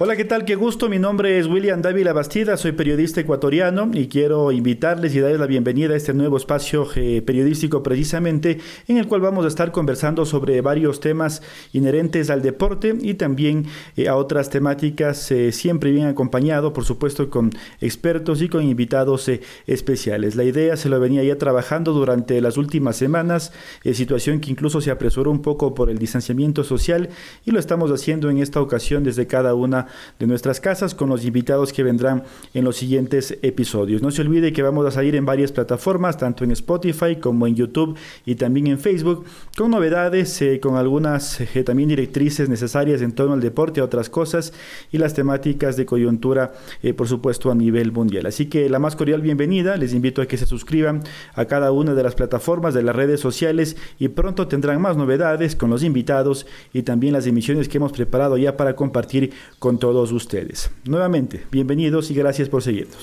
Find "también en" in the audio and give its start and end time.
38.34-38.78